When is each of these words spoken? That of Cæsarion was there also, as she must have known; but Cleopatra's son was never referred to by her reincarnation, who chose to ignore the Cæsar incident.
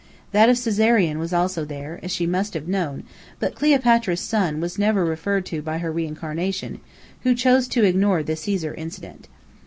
That 0.31 0.49
of 0.49 0.55
Cæsarion 0.55 1.17
was 1.19 1.29
there 1.29 1.39
also, 1.41 1.63
as 1.67 2.09
she 2.11 2.25
must 2.25 2.55
have 2.55 2.67
known; 2.67 3.03
but 3.39 3.53
Cleopatra's 3.53 4.19
son 4.19 4.59
was 4.59 4.79
never 4.79 5.05
referred 5.05 5.45
to 5.45 5.61
by 5.61 5.77
her 5.77 5.91
reincarnation, 5.91 6.79
who 7.21 7.35
chose 7.35 7.67
to 7.67 7.83
ignore 7.85 8.23
the 8.23 8.33
Cæsar 8.33 8.75
incident. 8.75 9.27